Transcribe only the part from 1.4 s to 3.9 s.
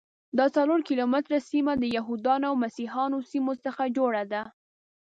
سیمه د یهودانو او مسیحیانو سیمو څخه